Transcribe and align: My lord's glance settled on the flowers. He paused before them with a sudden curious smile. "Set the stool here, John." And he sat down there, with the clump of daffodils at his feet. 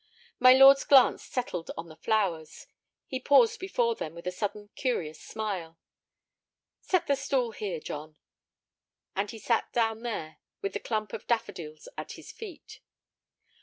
My 0.39 0.53
lord's 0.53 0.83
glance 0.83 1.23
settled 1.23 1.69
on 1.77 1.87
the 1.87 1.95
flowers. 1.95 2.65
He 3.05 3.19
paused 3.19 3.59
before 3.59 3.93
them 3.93 4.15
with 4.15 4.25
a 4.25 4.31
sudden 4.31 4.69
curious 4.75 5.21
smile. 5.21 5.77
"Set 6.79 7.05
the 7.05 7.15
stool 7.15 7.51
here, 7.51 7.79
John." 7.79 8.17
And 9.15 9.29
he 9.29 9.37
sat 9.37 9.71
down 9.73 10.01
there, 10.01 10.39
with 10.59 10.73
the 10.73 10.79
clump 10.79 11.13
of 11.13 11.27
daffodils 11.27 11.87
at 11.99 12.13
his 12.13 12.31
feet. 12.31 12.79